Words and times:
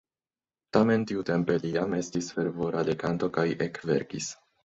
Tamen 0.77 1.03
tiutempe 1.11 1.57
li 1.65 1.73
jam 1.75 1.93
estis 1.99 2.31
fervora 2.37 2.83
leganto 2.89 3.31
kaj 3.39 3.47
ekverkis. 3.69 4.35